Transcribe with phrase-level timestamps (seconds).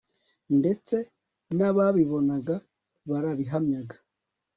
[0.59, 0.95] ndetse
[1.57, 2.55] nababibonaga
[3.09, 3.95] barabihamyaga